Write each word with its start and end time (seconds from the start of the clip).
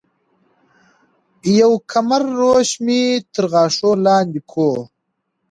يو 1.59 1.71
کمر 1.91 2.21
روش 2.39 2.69
مي 2.85 3.01
تر 3.33 3.45
غاښو 3.51 3.91
لاندي 4.05 4.41
کو 4.51 4.69